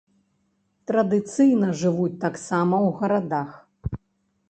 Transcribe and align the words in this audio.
Традыцыйна 0.91 1.69
жывуць 1.83 2.19
таксама 2.27 2.75
ў 2.87 2.89
гарадах. 3.03 3.51